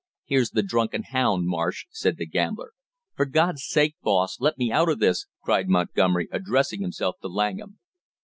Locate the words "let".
4.39-4.57